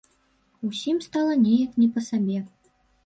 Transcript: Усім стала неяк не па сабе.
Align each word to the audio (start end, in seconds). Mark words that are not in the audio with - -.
Усім 0.69 0.97
стала 1.07 1.35
неяк 1.45 1.77
не 1.83 1.91
па 1.99 2.05
сабе. 2.09 2.39